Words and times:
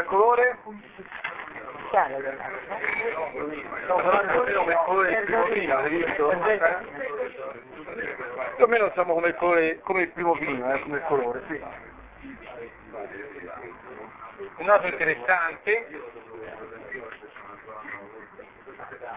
Qual 0.00 0.06
colore? 0.06 0.58
Chiaro. 1.90 2.16
No, 3.86 3.96
però 3.96 4.24
come 4.56 4.72
il 4.72 4.78
colore 4.86 5.10
del 5.10 5.24
primo 5.24 5.44
vino, 5.48 5.76
hai 5.76 5.90
visto? 5.90 6.28
Più 8.56 8.64
o 8.64 8.66
meno 8.66 8.90
siamo 8.92 9.12
come 9.14 9.28
il 9.28 9.34
colore, 9.34 9.80
come 9.80 10.02
il 10.02 10.08
primo 10.08 10.34
vino, 10.34 10.72
eh, 10.72 10.80
come 10.80 10.96
il 10.96 11.04
colore, 11.04 11.42
sì. 11.48 11.62
Un 14.56 14.68
altro 14.70 14.88
interessante, 14.88 15.86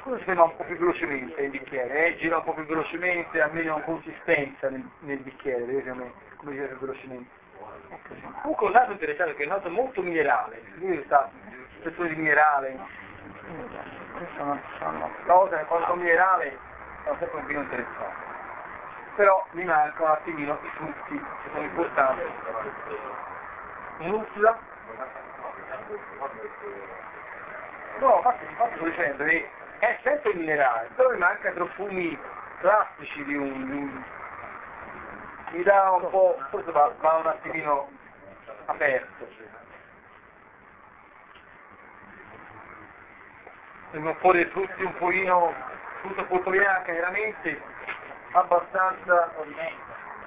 quello 0.02 0.18
si 0.18 0.24
ferma 0.26 0.44
un 0.44 0.56
po' 0.58 0.64
più 0.64 0.78
velocemente 0.78 1.42
il 1.42 1.50
bicchiere, 1.50 2.08
eh, 2.08 2.18
gira 2.18 2.38
un 2.38 2.44
po' 2.44 2.54
più 2.54 2.66
velocemente, 2.66 3.42
ha 3.42 3.48
meno 3.52 3.80
consistenza 3.86 4.70
nel, 4.70 4.86
nel 5.00 5.20
bicchiere, 5.20 5.64
vedete 5.64 5.90
come, 5.92 6.12
come 6.38 6.52
gira 6.54 6.68
più 6.68 6.78
velocemente. 6.80 7.43
Comunque 8.42 8.68
un 8.68 8.76
altro 8.76 8.94
interessante 8.94 9.36
che 9.36 9.44
è 9.44 9.50
altro 9.50 9.70
molto 9.70 10.02
minerale, 10.02 10.62
lui 10.76 11.02
sta 11.06 11.30
spettore 11.80 12.10
di 12.10 12.16
minerale, 12.16 12.78
Questo 14.18 14.44
non 14.44 14.62
sono. 14.80 15.10
cose 15.26 15.58
che 15.58 15.66
quando 15.66 15.96
minerale 15.96 16.58
sono 17.04 17.18
sempre 17.20 17.40
un 17.40 17.46
vino 17.46 17.62
interessante. 17.62 18.32
Però 19.16 19.46
mi 19.52 19.64
mancano 19.64 20.06
un 20.06 20.12
attimino 20.12 20.60
i 20.62 20.68
frutti 20.70 21.18
che 21.20 21.50
sono 21.52 21.64
importanti. 21.64 22.22
Un'uffla. 24.00 24.58
No, 28.00 28.16
infatti, 28.18 28.46
infatti 28.50 28.76
sto 28.76 28.86
dicendo 28.86 29.24
che 29.24 29.50
è 29.80 30.00
sempre 30.04 30.34
minerale, 30.34 30.90
però 30.96 31.10
mi 31.12 31.18
manca 31.18 31.50
i 31.50 31.54
profumi 31.54 32.20
classici 32.60 33.24
di 33.24 33.36
un, 33.36 33.66
di 33.70 33.78
un- 33.78 34.04
mi 35.54 35.64
dà 35.64 35.92
un 35.92 36.10
po', 36.10 36.36
forse 36.50 36.72
va, 36.72 36.92
va 37.00 37.14
un 37.18 37.28
attimino 37.28 37.88
aperto. 38.66 39.28
Vengono 43.92 44.16
fuori 44.16 44.40
dei 44.40 44.52
frutti 44.52 44.84
un 44.84 44.96
pochino, 44.96 45.54
frutta 46.02 46.26
molto 46.28 46.50
bianca, 46.50 46.92
veramente 46.92 47.62
abbastanza, 48.32 49.32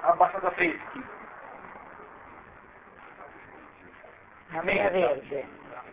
abbastanza 0.02 0.50
freschi. 0.52 1.04
La 4.50 4.62
mela 4.62 4.90
verde. 4.90 5.44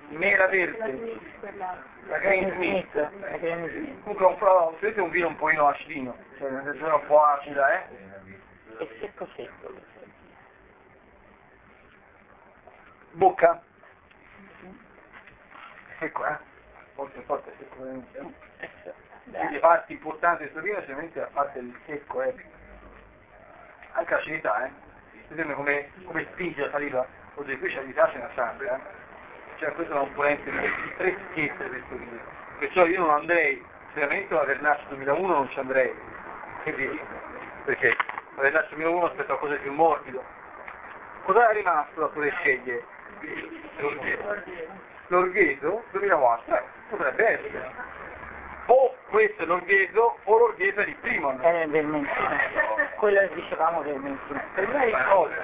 Mela 0.09 0.47
verde, 0.47 1.19
la 2.07 2.17
Green 2.19 2.51
Smith. 2.51 2.93
La 2.93 3.37
Granny 3.37 3.69
Smith. 3.69 4.01
Comunque 4.03 4.25
un 4.27 4.37
po', 4.37 4.77
vedete 4.79 5.01
un 5.01 5.09
vino 5.09 5.27
un 5.27 5.35
pochino 5.37 5.67
acidino, 5.69 6.15
cioè 6.37 6.51
nel 6.51 6.63
senso 6.63 6.85
un 6.85 7.05
po' 7.07 7.23
acida, 7.23 7.73
eh? 7.73 8.11
È 8.77 8.87
secco 8.99 9.27
secco. 9.35 9.73
Bocca? 13.11 13.61
Secco, 15.99 16.25
eh? 16.25 16.37
Forte, 16.95 17.21
forte, 17.21 17.53
secco. 17.57 17.83
Le 19.25 19.59
parti 19.59 19.93
importanti 19.93 20.49
del 20.51 20.63
vino, 20.63 20.79
sicuramente 20.81 21.21
a 21.21 21.29
parte 21.31 21.59
il 21.59 21.77
secco, 21.85 22.21
eh. 22.23 22.33
Anche 23.91 24.13
l'acidità, 24.13 24.65
eh? 24.65 24.71
Vedete 25.27 25.53
come, 25.53 25.91
come 26.05 26.27
spinge 26.31 26.61
la 26.61 26.71
saliva? 26.71 27.05
Oddio, 27.35 27.57
qui 27.59 27.73
l'acidità 27.73 28.09
ce 28.11 28.17
n'è 28.17 28.29
sempre, 28.33 28.67
eh? 28.67 29.57
Cioè 29.59 29.71
questa 29.73 29.93
è 29.93 29.97
una 29.97 30.05
componente 30.05 30.51
di 30.51 30.67
freschezza 30.97 31.63
di 31.63 31.69
questo 31.69 31.95
vino. 31.95 32.19
Perciò 32.59 32.85
io 32.85 32.99
non 32.99 33.11
andrei, 33.11 33.63
veramente 33.93 34.33
la 34.33 34.43
Vernaccia 34.43 34.85
2001 34.89 35.27
non 35.27 35.49
ci 35.49 35.59
andrei. 35.59 35.93
Perché 36.63 37.95
la 38.35 38.41
Vernaccia 38.41 38.75
2001 38.75 39.05
aspetta 39.05 39.35
qualcosa 39.35 39.53
di 39.53 39.59
più 39.59 39.73
morbido. 39.73 40.23
Cosa 41.23 41.49
è 41.49 41.53
rimasto 41.53 41.99
da 41.99 42.07
poter 42.07 42.33
scegliere? 42.39 42.83
L'Orgheso 45.07 45.83
2004, 45.91 46.55
eh, 46.55 46.63
potrebbe 46.89 47.27
essere. 47.27 47.71
O 48.65 48.95
questo 49.09 49.43
è 49.43 49.45
l'Orgheso 49.45 50.17
o 50.23 50.37
l'Orgheso 50.37 50.79
è 50.79 50.85
di 50.85 50.95
prima. 51.01 51.35
Era 51.41 51.63
il 51.63 51.69
vermentino. 51.69 52.29
Quello 52.95 53.19
che 53.19 53.33
dicevamo 53.33 53.81
vermentino. 53.83 54.41
Per 54.55 54.67
me 54.67 54.83
è 54.83 54.87
il 54.87 55.05
cosa? 55.09 55.35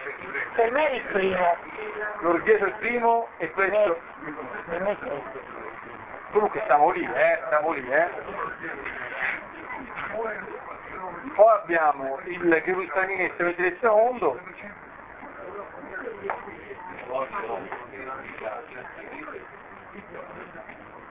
Per 0.55 0.71
me 0.71 0.89
è 0.89 0.93
il 0.95 1.01
primo. 1.03 1.55
L'Orgheso 2.19 2.65
è 2.65 2.67
il 2.67 2.73
primo 2.75 3.27
e 3.37 3.51
questo... 3.51 3.99
per 4.67 4.81
me 4.81 4.91
è 4.91 4.97
questo. 4.97 5.39
Comunque 6.31 6.61
stiamo 6.63 6.91
lì, 6.91 7.03
eh, 7.03 7.39
stiamo 7.45 7.71
lì, 7.71 7.89
eh. 7.89 8.07
Poi 11.35 11.53
abbiamo 11.61 12.19
il 12.25 12.61
Gerusalemme 12.63 13.31
e 13.35 13.43
il 13.43 13.77
secondo. 13.79 14.39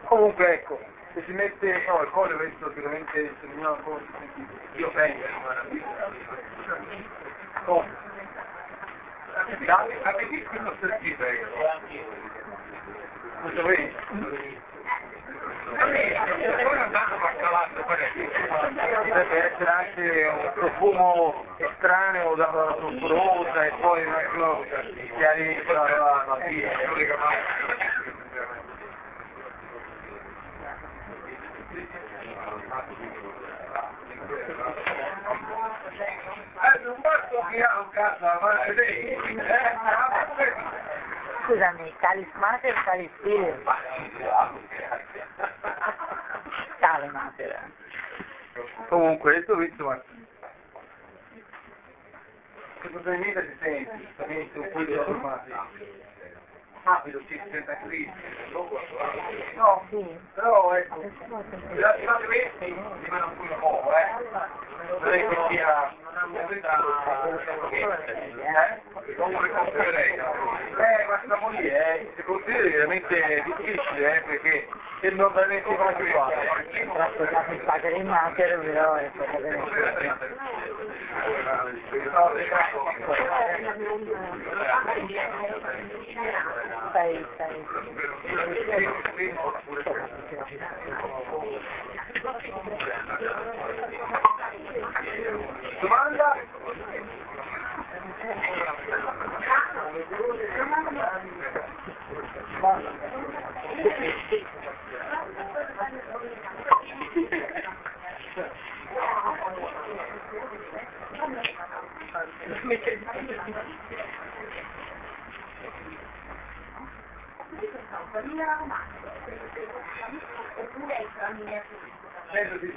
Comunque 0.04 0.54
ecco, 0.54 0.80
se 1.12 1.22
si 1.24 1.32
mette, 1.32 1.84
no, 1.86 2.02
il 2.02 2.10
collo 2.10 2.36
questo 2.36 2.68
sicuramente 2.68 3.34
terminiamo 3.40 3.74
un 3.74 3.82
po' 3.82 4.00
io 4.76 4.90
penso. 4.90 5.26
Oh. 7.66 7.84
Da, 9.66 9.86
a 10.02 10.12
vedere 10.12 10.42
quello 10.44 10.74
servito, 10.80 11.24
ecco. 11.24 11.46
Questo 13.42 13.62
vedi? 13.62 13.94
Deve 19.18 19.52
essere 19.52 19.68
anche 19.68 20.26
un 20.28 20.52
profumo 20.54 21.44
estraneo 21.56 22.36
dalla 22.36 22.76
sulfurosa 22.78 23.64
e 23.64 23.72
poi 23.80 24.04
un 24.04 24.14
attimo 24.14 24.64
si 24.64 25.24
arriva 25.24 25.86
alla, 25.86 26.22
alla 26.22 26.46
fine. 26.46 26.72
Non 36.84 36.96
basta 37.00 37.46
che 37.50 37.62
ha 37.64 37.80
un 37.80 37.90
cazzo 37.90 38.24
a 38.24 38.36
parte 38.36 38.74
te, 38.74 38.82
eh? 38.82 39.18
Scusami, 41.44 41.92
Calis 41.98 42.28
Spirit? 43.18 43.62
Cale 46.78 47.10
Mater. 47.10 47.86
Comunque, 48.88 49.36
il 49.36 49.44
tuo 49.44 49.60
insomma, 49.62 50.02
questo 52.80 52.98
probabilmente 53.00 53.48
si 53.50 53.56
sente, 53.60 53.96
giustamente 53.98 54.58
un 54.58 54.70
po' 54.70 54.84
di 54.84 54.92
informati. 54.92 55.52
Rapido, 56.84 57.20
ci 57.26 57.40
senta 57.50 57.76
crisi. 57.82 58.10
No, 59.56 59.84
Sì. 59.90 60.18
però 60.34 60.74
ecco, 60.74 61.02
la 61.74 61.94
fate 62.04 62.24
questi 62.24 62.64
rimane 62.64 63.24
un 63.24 63.58
po' 63.58 63.92
eh? 63.92 64.06
Non 65.00 65.12
è 65.12 65.28
che 65.28 65.36
sia... 65.48 65.92
Eh? 67.90 69.14
Come 69.16 69.48
considererei? 69.50 70.14
Eh, 70.14 71.06
ma 71.08 71.20
stiamo 71.22 71.48
lì, 71.50 71.68
eh? 71.68 71.77
Si 72.28 72.34
considera 72.34 72.68
veramente 72.68 73.42
difficile, 73.42 74.16
eh? 74.16 74.20
Perché 74.20 74.68
sembra 75.00 75.28
veramente 75.28 75.74
complicato. 75.74 76.34
Trasportato 76.92 77.52
in 77.52 77.64
Padre 77.64 77.96
in 77.96 78.06
Mater, 78.06 78.58
però 78.58 78.94
è 78.96 79.10
stata 79.14 79.38
Stai, 86.90 87.26
stai. 87.32 87.66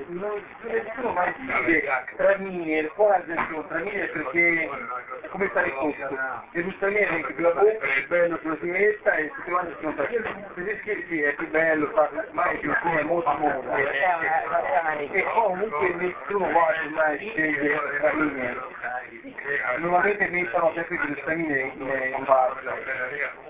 Non 0.07 0.41
nessuno 0.63 1.11
mai 1.11 1.33
spiega 1.33 2.05
Traminer, 2.15 2.87
qua 2.93 3.15
attenzione, 3.15 3.67
Traminer 3.67 4.11
perché 4.11 4.69
come 5.29 5.47
sta 5.49 5.61
il 5.61 5.73
posto? 5.73 6.17
Il 6.53 6.77
Traminer 6.79 7.25
è 7.25 7.33
più 7.33 7.43
la 7.43 7.51
bocca, 7.51 7.85
è 7.85 8.05
bello 8.07 8.37
sulla 8.41 8.57
sinistra 8.61 9.15
e 9.15 9.29
tutti 9.29 9.51
quanti 9.51 9.75
sono 9.81 9.93
tra 9.95 10.07
Se 10.07 10.21
si 10.55 10.77
scherzi 10.81 11.21
è 11.21 11.33
più 11.33 11.49
bello, 11.49 11.87
fa 11.89 12.09
mai 12.31 12.57
più 12.59 12.73
come 12.81 13.03
molto 13.03 13.31
molto. 13.37 13.75
E 13.75 15.23
comunque 15.33 15.93
nessuno 15.95 16.49
vuole 16.49 16.89
mai 16.95 17.17
scegliere 17.17 17.97
Traminer. 17.99 18.67
Normalmente 19.77 20.27
mettono 20.29 20.71
sempre 20.73 21.21
Traminer 21.23 21.65
in, 21.75 22.23
base. 22.23 23.49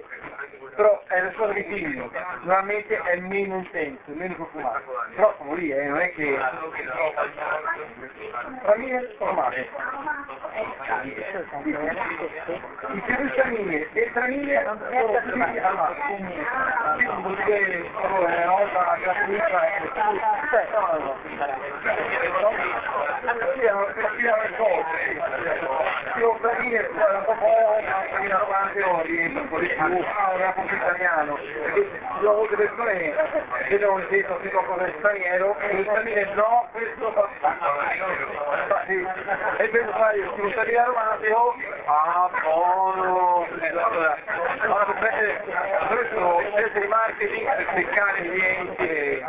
Però 0.76 1.04
è 1.08 1.20
una 1.20 1.32
cosa 1.34 1.54
che 1.54 1.68
timido, 1.68 2.10
normalmente 2.42 3.02
è 3.02 3.16
meno 3.18 3.58
intenso, 3.58 4.02
meno 4.08 4.36
profumato, 4.36 4.92
però 5.16 5.34
siamo 5.38 5.54
lì, 5.54 5.72
eh, 5.72 5.84
non 5.86 6.00
è 6.00 6.12
che... 6.14 6.40
Famiglie 8.64 9.16
formate. 9.18 9.70
I 12.94 13.02
fiduciamine 13.06 13.88
e 13.94 14.02
il 14.02 14.12
tramine 14.12 14.64
sono 14.64 14.78
tutti 14.78 15.58
armati. 15.60 16.02
Quindi 16.02 16.46
potete 17.22 17.90
fare 17.94 18.44
una 18.44 18.52
volta 18.52 18.98
gratuita 19.02 19.68
e 19.68 19.90
cioè, 20.50 20.68
no. 20.72 21.16
Sì, 23.54 23.62
è 23.62 23.72
una 23.72 23.94
di 26.12 26.24
tramine, 26.72 26.88
poi 26.88 27.16
un 27.16 27.24
po' 27.26 27.36
fino 28.22 28.36
a 28.36 28.40
40 28.40 28.90
ore, 28.90 29.04
rientro 29.04 29.42
un 29.42 29.50
po' 29.50 29.60
di 29.60 29.68
un 29.78 30.54
po' 30.56 30.74
italiano. 30.74 31.36
Perché 31.36 31.90
molte 32.22 32.56
persone 32.56 33.14
vedono 33.68 33.98
il 34.00 34.08
testo 34.08 34.38
scritto 34.40 34.58
qualcosa 34.58 34.86
di 34.86 34.94
straniero 35.00 35.58
e 35.60 35.76
il 35.76 35.86
tramine 35.86 36.34
no, 36.34 36.68
questo 36.72 37.12
fa 37.12 37.30
Infatti, 38.62 39.08
e 39.58 39.68
penso 39.68 39.92
fare 39.92 40.30
se 40.36 40.42
lo 40.42 40.50
sta 40.52 40.62
a 40.62 40.86
romano, 40.86 41.18
dico, 41.20 41.56
ah, 41.86 42.30
buono. 42.42 43.48
Allora, 44.62 44.86
per 45.00 45.44
questo, 45.88 46.42
per 46.56 46.88
marketing, 46.88 47.56
per 47.56 47.68
seccare 47.74 48.20
i 48.22 48.30
clienti 48.30 48.88
e 48.88 49.24